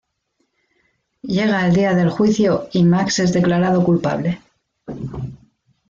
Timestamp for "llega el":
1.35-1.75